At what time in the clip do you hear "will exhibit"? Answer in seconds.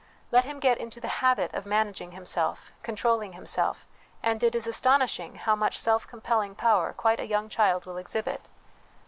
7.85-8.47